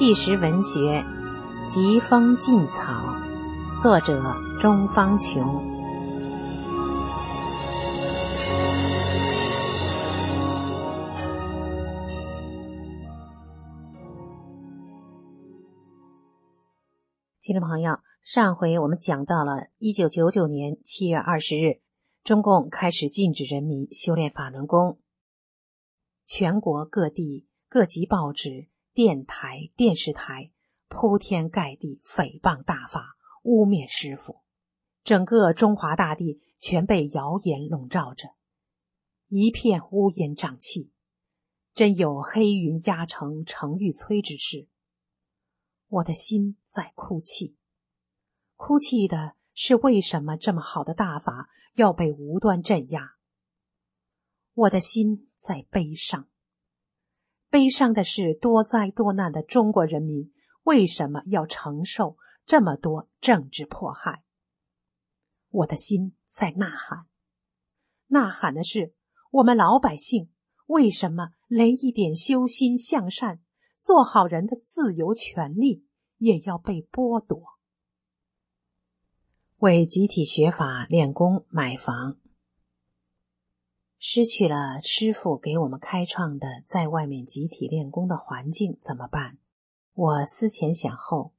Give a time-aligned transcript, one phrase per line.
[0.00, 1.02] 纪实文学
[1.68, 2.90] 《疾风劲草》，
[3.82, 5.44] 作者钟方琼。
[17.42, 21.82] 听众朋友，上回我们讲到了一九九九年七月二十日，
[22.24, 24.98] 中共开始禁止人民修炼法轮功，
[26.24, 28.70] 全国各地各级报纸。
[29.02, 30.52] 电台、电视台
[30.88, 34.42] 铺天盖地诽谤大法，污蔑师傅，
[35.02, 38.34] 整个中华大地全被谣言笼罩着，
[39.28, 40.92] 一片乌烟瘴气，
[41.72, 44.68] 真有黑云压城城欲摧之势。
[45.88, 47.56] 我的心在哭泣，
[48.54, 53.16] 哭泣的是为什么这么好的大法要被无端镇压？
[54.52, 56.28] 我的心在悲伤。
[57.50, 64.22] 悲伤的是，多灾多难的中国人民为什么要承受这么多政治迫害？
[65.50, 67.06] 我的心在呐喊，
[68.06, 68.94] 呐喊的是
[69.32, 70.30] 我们老百姓
[70.66, 73.40] 为什么连一点修心向善、
[73.76, 75.84] 做好人的自由权利
[76.18, 77.58] 也要被剥夺？
[79.56, 82.16] 为集体学法练功买房。
[84.02, 89.36] 失去了师傅给我们开创的在外面集体练功的环境怎么办？
[89.92, 91.34] 我思前想后，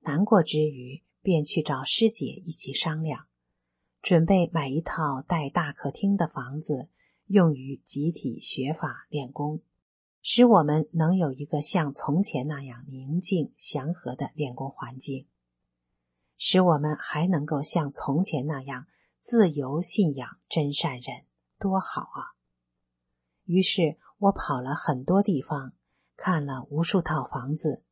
[0.00, 3.26] 难过之余，便去找师姐一起商量，
[4.00, 6.88] 准备买一套带大客厅的房子，
[7.26, 9.60] 用于集体学法练功，
[10.22, 15.26] 使我们能有一个像从前那样宁静祥和的练功环境，
[16.38, 18.86] 使我们还能够像从前那样
[19.20, 21.27] 自由信仰真善人。
[21.58, 22.38] 多好啊！
[23.44, 25.72] 于是我跑了很多地方，
[26.16, 27.82] 看了无数套房子，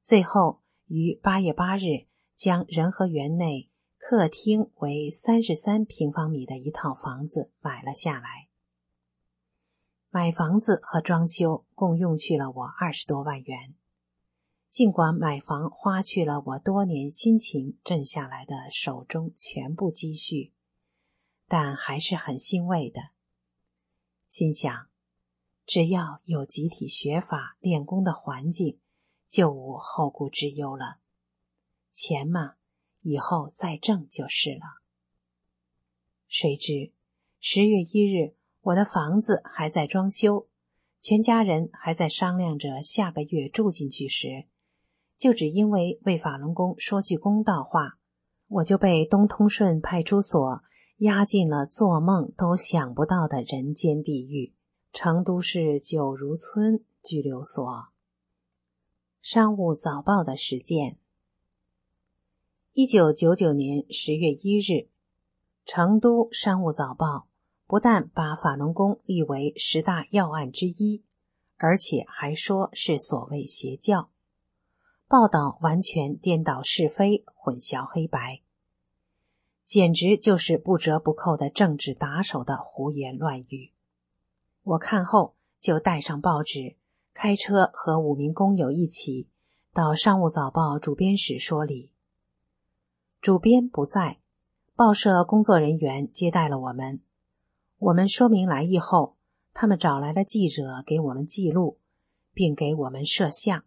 [0.00, 8.48] 最后于八月八日将仁和园内客厅为三十三平方米的一套房子买了下来。
[10.10, 13.74] 买房子和装修共用去了我二十多万元。
[14.70, 20.53] 尽管买房花去了我多年辛勤挣下来的手中全部积蓄。
[21.46, 23.10] 但还是很欣慰的，
[24.28, 24.88] 心想，
[25.66, 28.78] 只要有集体学法练功的环境，
[29.28, 30.98] 就无后顾之忧了。
[31.92, 32.54] 钱嘛，
[33.02, 34.80] 以后再挣就是了。
[36.26, 36.92] 谁知
[37.38, 40.48] 十月一日，我的房子还在装修，
[41.00, 44.46] 全家人还在商量着下个月住进去时，
[45.18, 47.98] 就只因为为法轮功说句公道话，
[48.48, 50.62] 我就被东通顺派出所。
[50.98, 54.54] 押进了做梦都想不到的人间地狱——
[54.94, 57.88] 成都市九如村拘留所。
[59.20, 60.98] 商务早报的实践。
[62.72, 64.88] 一九九九年十月一日，
[65.64, 67.26] 成都商务早报
[67.66, 71.02] 不但把法轮功立为十大要案之一，
[71.56, 74.10] 而且还说是所谓邪教，
[75.08, 78.43] 报道完全颠倒是非，混淆黑白。
[79.64, 83.72] 简直就是不折不扣的政治打手的胡言乱语。
[84.62, 86.76] 我看后就带上报纸，
[87.12, 89.28] 开车和五名工友一起
[89.72, 91.92] 到《商务早报》主编室说理。
[93.20, 94.20] 主编不在，
[94.76, 97.00] 报社工作人员接待了我们。
[97.78, 99.16] 我们说明来意后，
[99.52, 101.78] 他们找来了记者给我们记录，
[102.32, 103.64] 并给我们摄像。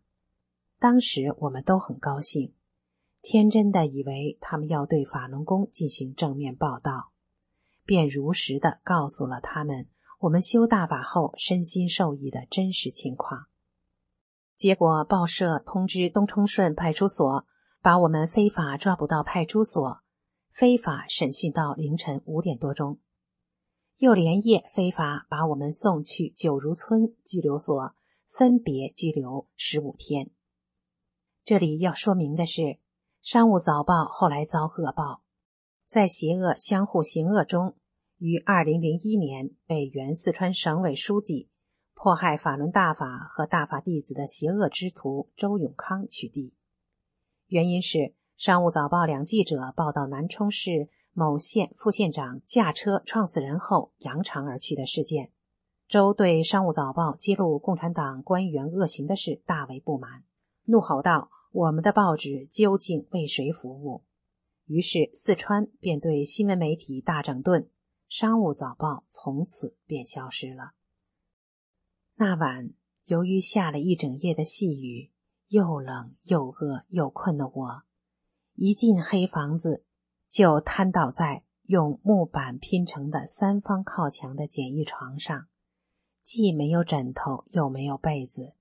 [0.80, 2.54] 当时我们都很高兴。
[3.30, 7.12] 天真的以为他们要对法轮功进行正面报道，
[7.84, 9.90] 便如实的告诉了他们
[10.20, 13.48] 我们修大法后身心受益的真实情况。
[14.56, 17.46] 结果报社通知东冲顺派出所，
[17.82, 20.00] 把我们非法抓捕到派出所，
[20.50, 22.98] 非法审讯到凌晨五点多钟，
[23.98, 27.94] 又连夜非法把我们送去九如村拘留所，
[28.30, 30.30] 分别拘留十五天。
[31.44, 32.80] 这里要说明的是。
[33.30, 35.22] 商务早报后来遭恶报，
[35.86, 37.76] 在邪恶相互行恶中，
[38.20, 41.50] 于二零零一年被原四川省委书记、
[41.94, 46.54] 迫害法轮大法和大法弟子的邪恶之徒周永康取缔。
[47.48, 55.34] 原因是商务早报两记者报道南充市某县副县长驾车撞死人后扬长而去的事件。
[55.90, 60.24] 周对商务早报揭露共产党官员恶行的事大为不满，
[60.64, 61.30] 怒吼道。
[61.58, 64.04] 我们的报纸究竟为谁服务？
[64.66, 67.68] 于是四川便对新闻媒体大整顿，
[68.08, 70.74] 商务早报从此便消失了。
[72.14, 72.74] 那晚
[73.06, 75.12] 由于下了一整夜的细雨，
[75.48, 77.84] 又冷又饿又困的我，
[78.54, 79.84] 一进黑房子
[80.30, 85.48] 就瘫倒在用木板拼成的三方靠墙的简易床上，
[86.22, 88.54] 既没有枕头，又没有被子，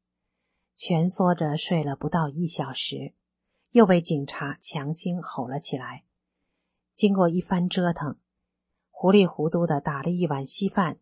[0.76, 3.14] 蜷缩着睡了不到一小时，
[3.70, 6.04] 又被警察强行吼了起来。
[6.94, 8.18] 经过一番折腾，
[8.90, 10.98] 糊里糊涂的打了一碗稀饭。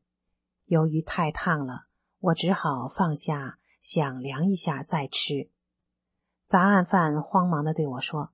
[0.67, 1.87] 由于太烫了，
[2.21, 5.51] 我只好放下，想凉一下再吃。
[6.47, 8.33] 杂案犯慌忙的对我说：“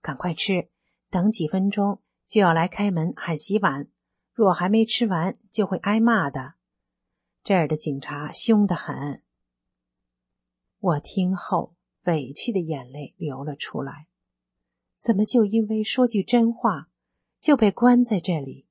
[0.00, 0.70] 赶快吃，
[1.10, 3.88] 等几分钟就要来开门喊洗碗，
[4.32, 6.54] 若还没吃完就会挨骂的。
[7.44, 9.22] 这儿的警察凶得很。”
[10.80, 14.06] 我听后委屈的眼泪流了出来。
[14.96, 16.88] 怎么就因为说句真话
[17.40, 18.66] 就被关在这里？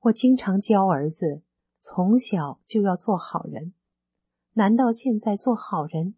[0.00, 1.42] 我经常教儿子
[1.78, 3.74] 从小就要做好人，
[4.52, 6.14] 难道现在做好人？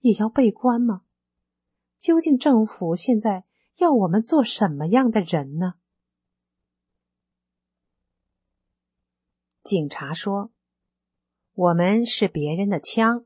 [0.00, 1.02] 也要被关吗？
[1.98, 3.46] 究竟政府现在
[3.78, 5.74] 要我们做什么样的人呢？
[9.64, 10.52] 警察说
[11.54, 13.24] ：“我们是别人的枪。”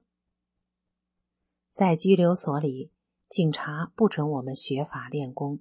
[1.72, 2.90] 在拘留所里，
[3.28, 5.60] 警察不准我们学法练功，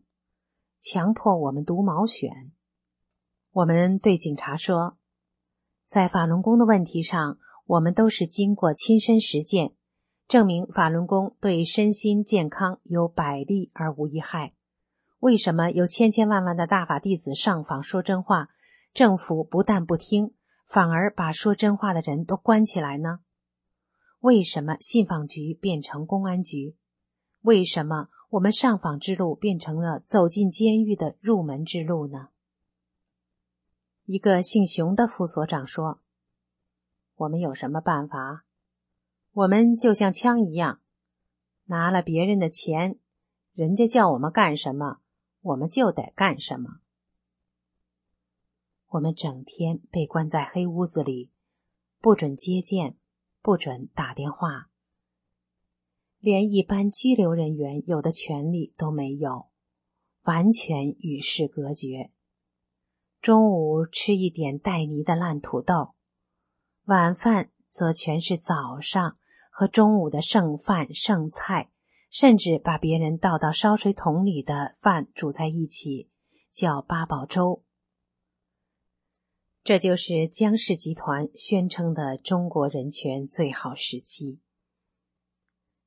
[0.80, 2.52] 强迫我们读毛选。
[3.52, 4.98] 我们对警察说
[5.86, 9.74] ：“在法轮功的问题上，我们都是经过亲身实践。”
[10.28, 14.54] 证明法轮功对身心健康有百利而无一害。
[15.20, 18.50] 为什么有千千万万的大法弟子上访说真话，
[18.94, 20.34] 政府不但不听，
[20.68, 23.22] 反而把说真话的人都关起来呢？
[24.20, 26.76] 为什么信访局变成公安局？
[27.42, 32.30] 为什么我们上访之路变成了走进监狱的入门之路呢？
[34.06, 36.02] 一个姓熊的副所长说
[37.16, 38.46] ：“我们有什么办法？”
[39.32, 40.82] 我们就像枪一样，
[41.66, 43.00] 拿了别人的钱，
[43.54, 45.00] 人家叫我们干什么，
[45.42, 46.80] 我们就得干什么。
[48.88, 51.32] 我们整天被关在黑屋子里，
[52.02, 52.98] 不准接见，
[53.50, 54.70] 不准打电话，
[56.20, 59.48] 连一般拘留人员有的权利都没有，
[60.22, 62.12] 完全与世隔绝。
[63.20, 65.96] 中午吃一点带泥的烂土豆，
[66.84, 69.18] 晚饭则全是早上。
[69.50, 71.72] 和中午的剩饭剩菜，
[72.12, 76.12] 甚至把别人倒到烧水桶里的饭煮在一起，
[76.54, 77.64] 叫八宝粥。
[79.70, 84.42] 这就是江氏集团宣称的中国人权最好时期。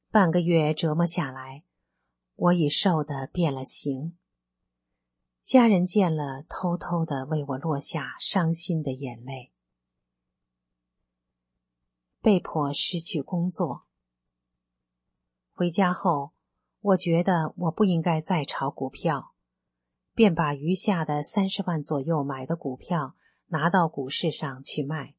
[0.09, 1.65] 半个月折磨下来，
[2.37, 4.17] 我已瘦得变了形。
[5.43, 9.53] 家人见了，偷偷的为我落下伤心的眼泪。
[12.21, 13.87] 被迫失去工作，
[15.51, 16.31] 回家后，
[16.79, 19.35] 我觉得我不应该再炒股票，
[20.15, 23.17] 便把余下的三十万左右买的股票
[23.53, 25.15] 拿到股市上去卖。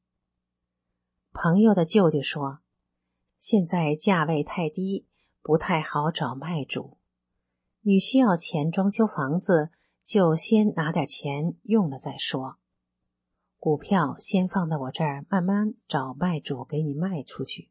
[1.32, 2.62] 朋友的舅舅说，
[3.38, 5.08] 现在价位太低，
[5.44, 6.98] 不太好找卖主。
[7.82, 9.70] 你需要钱装修房子，
[10.02, 12.58] 就先拿点钱用了再说。
[13.60, 17.70] 股票先放到我这儿，慢慢找卖主给你卖出去。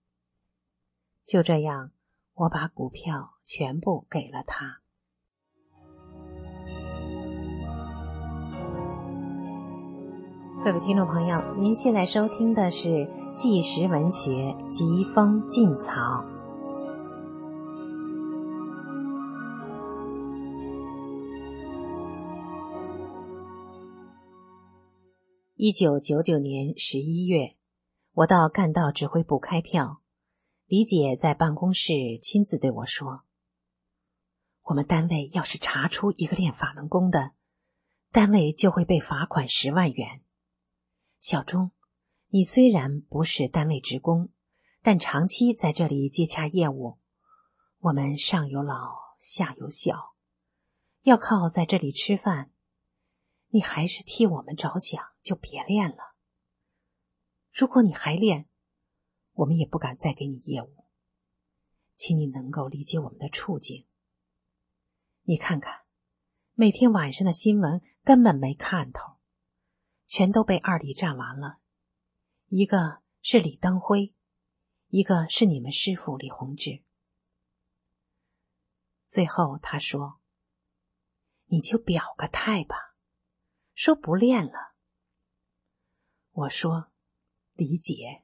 [1.26, 1.90] 就这样，
[2.34, 4.81] 我把股票全部给了他。
[10.64, 12.88] 各位听众朋友，您现在收听的是
[13.34, 16.00] 《纪实文学疾风劲草》。
[25.56, 27.56] 一九九九年十一月，
[28.12, 30.00] 我到干道指挥部开票，
[30.68, 31.92] 李姐在办公室
[32.22, 33.22] 亲自对我说
[34.70, 37.32] ：“我们单位要是查出一个练法轮功的，
[38.12, 40.22] 单位就会被罚款十万元。
[41.22, 41.70] 小钟，
[42.30, 44.30] 你虽然不是单位职工，
[44.82, 46.98] 但长期在这里接洽业务，
[47.78, 50.16] 我们上有老下有小，
[51.02, 52.50] 要靠在这里吃饭。”
[53.50, 56.16] 你还是替我们着想，就别练了。
[57.52, 58.48] 如果你还练，
[59.34, 60.86] 我们也不敢再给你业务。
[61.94, 63.86] 请你能够理解我们的处境。
[65.22, 65.82] 你看看，
[66.54, 69.18] 每天晚上的新闻根本没看头，
[70.12, 71.56] 全都被二李占完了。
[72.48, 74.12] 一个是李登辉，
[74.88, 76.82] 一个是你们师傅李洪志。
[79.06, 80.20] 最后他说
[81.48, 82.76] ：“你就表个态吧。”
[83.72, 84.74] 说不练了。
[86.32, 86.92] 我说
[87.56, 88.22] ：“李姐，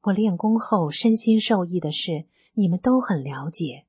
[0.00, 3.86] 我练功后身心受益的事，你们都很了解。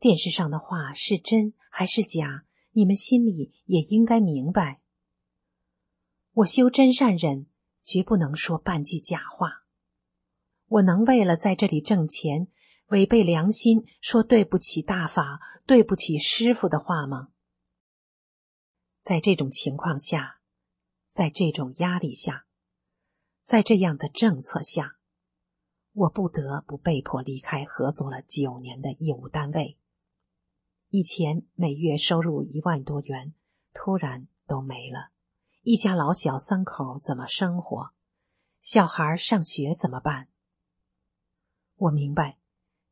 [0.00, 4.81] 电视上的话是真还是假，你们心里也应该明白。
[6.34, 7.46] 我修真善忍，
[7.84, 9.64] 绝不能说半句假话。
[10.66, 12.48] 我能为了在这里挣钱，
[12.86, 17.28] 违背良心说对不起大法、对不起师傅的话吗？
[19.02, 20.40] 在这种情况下，
[21.06, 22.46] 在这种压力下。
[23.44, 24.96] 在这样的政策下，
[25.92, 29.76] 我不得不被迫离开合作了九年的业务单位。
[30.88, 33.34] 以前每月收入一万多元，
[33.74, 35.11] 突然都没了。
[35.64, 37.92] 一家老小三口怎么生活？
[38.60, 40.26] 小孩上学怎么办？
[41.76, 42.36] 我明白，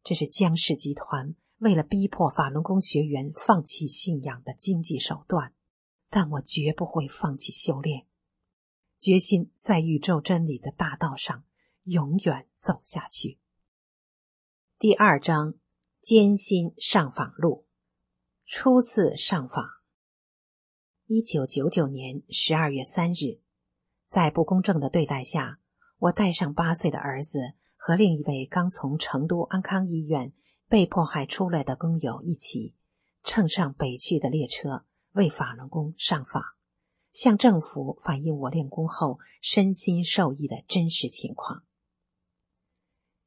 [0.04, 5.52] 这是江氏集团为了逼迫法轮功学员放弃信仰的经济手段，
[6.10, 8.06] 但我绝不会放弃修炼。
[9.00, 11.42] 决心在宇宙真理的大道上
[11.82, 13.40] 永远走下去。
[14.78, 15.54] 第二章：
[16.00, 17.66] 艰辛上访路。
[18.46, 19.79] 初次上访。
[21.12, 23.40] 一九九九年十二月三日，
[24.07, 25.59] 在不公正的对待下，
[25.99, 30.33] 我带上八岁的儿子和另一位刚从成都安康医院
[30.69, 32.76] 被迫害出来的工友一起，
[33.25, 36.45] 乘上北去的列车，为法轮功上访。
[37.11, 41.64] 向政府反映我练功后身心受益的真实情况。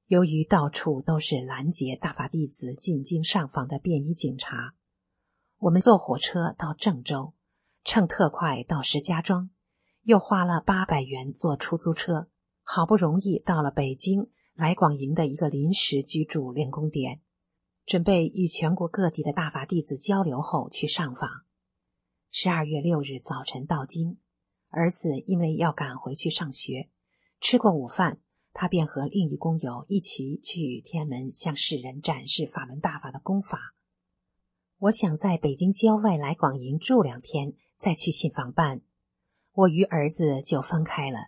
[0.05, 4.73] 由于到处都是拦截大法弟子进京上访的便衣警察，
[5.57, 7.33] 我们坐火车到郑州，
[7.83, 9.49] 乘特快到石家庄，
[10.03, 12.29] 又花了八百元坐出租车，
[12.61, 17.21] 好不容易到了北京来广营的一个临时居住练功点，
[17.85, 21.29] 准备与全国各地的大法弟子交流后去上访。
[22.31, 24.17] 十二月六日早晨到京，
[24.69, 26.89] 儿子因为要赶回去上学，
[27.41, 28.21] 吃过午饭，
[28.53, 33.75] 他便和另一工友一起去天安门向世人展示法门大法的功法。
[34.79, 38.81] 我想在北京郊外来广营住两天，再去信访办。
[39.51, 41.27] 我与儿子就分开了。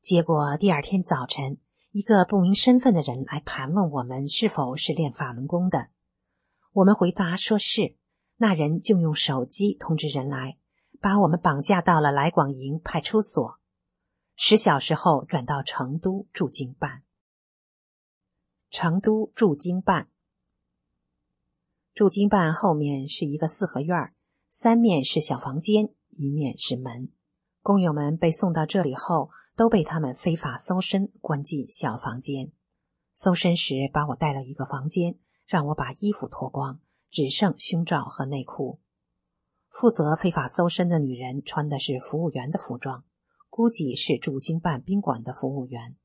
[0.00, 1.58] 结果第二天早晨，
[1.90, 5.88] 一个不明身份的人来盘问我们是否是练法轮功的，
[6.72, 7.96] 我们回答说是。
[8.38, 10.58] 那人就用手机通知人来，
[11.00, 13.58] 把我们绑架到了来广营派出所。
[14.34, 17.02] 十小时后转到成都驻京办。
[18.68, 20.10] 成都驻京办，
[21.94, 24.12] 驻京办后面是一个四合院儿
[24.58, 27.10] 三面是小房间，一面是门。
[27.60, 32.52] 工友们被送到这里后，都被他们非法搜身，关进小房间。
[33.12, 36.80] 搜身时，把我带到一个房间，让我把衣服脱光。
[37.10, 38.80] 只剩胸罩和内裤。
[39.68, 43.04] 负责非法搜身的女人穿的是服务员的服装，
[43.50, 45.96] 估计是驻京办宾馆的服务员。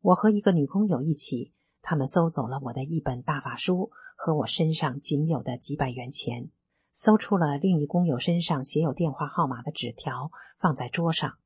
[0.00, 1.52] 我和一个女工友一起，
[1.82, 6.48] 他们搜走了我的一本大法书和我身上仅有的几百元钱，
[6.92, 11.38] 搜出了另一工友身上写有电话号码的纸条，放在桌上。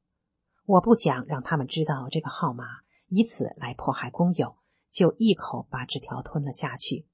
[0.65, 2.65] 我不想让他们知道这个号码，
[3.09, 4.57] 以此来迫害工友，
[4.91, 7.07] 就一口把纸条吞了下去。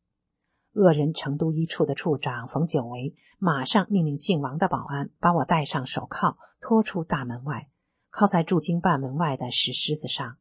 [0.73, 7.69] 恶人成都一处的处长冯久维马上命令姓王的保安把我戴上手铐，拖出大门外，
[8.09, 10.37] 靠在驻京办门外的石狮子上。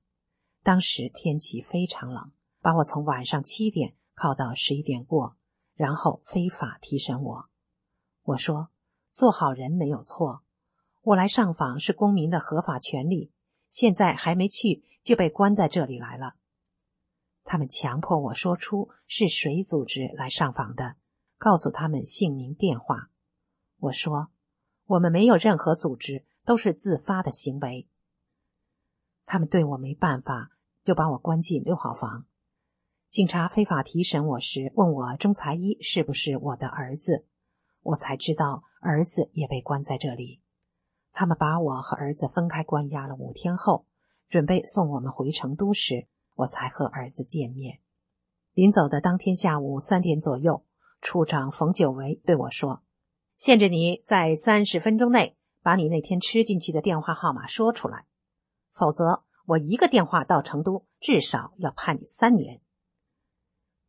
[0.62, 2.32] 当时天气非常冷，
[2.62, 5.36] 把我从晚上七点铐到十一点过，
[5.74, 7.50] 然后非法提审我。
[8.24, 8.70] 我说
[9.12, 10.44] ：“做好人没有错，
[11.02, 13.32] 我来上访是公民的合法权利，
[13.70, 16.36] 现在还没去就被关在这里来了。”
[17.44, 20.98] 他们强迫我说出是谁组织来上访的，
[21.38, 23.10] 告诉他们姓名、电话。
[23.80, 24.28] 我说
[24.86, 27.88] ：“我们没有任何组织，都是自发的行为。”
[29.26, 30.52] 他们对我没办法，
[30.84, 32.26] 就把我关进六号房。
[33.10, 37.26] 警察非法提审我时，问我钟才一是不是我的儿子，
[37.90, 40.42] 我才知道儿子也被关在这里。
[41.12, 43.86] 他们把我和儿子分开关押了五天后，
[44.28, 46.08] 准备送我们回成都时。
[46.36, 47.82] 我才和儿子见面。
[48.54, 50.64] 临走的当天下午三点左右，
[51.02, 52.82] 处长冯久维对我说
[53.36, 58.06] ：“限制你在三十分钟内把你那天吃进去的电话号码说出来，
[58.72, 62.62] 否则我一个电话到成都至少要判你三年。”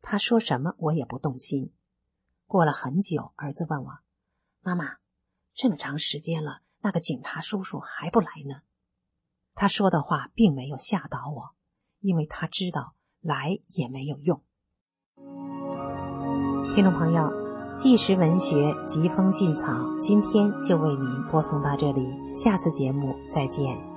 [0.03, 1.73] 他说什么我也不动心。
[2.51, 3.99] 过了很久，儿子问我
[4.61, 4.97] ：“妈妈，
[5.55, 8.63] 这么长时间了，那个警察叔叔还不来呢？”
[9.55, 11.55] 他说的话并没有吓倒我。
[12.01, 14.41] 因为他知道来也没有用。
[16.75, 17.31] 听众朋友，
[17.77, 23.90] 纪实文学疾风劲草，今天就为您播送到这里，下次节目再见。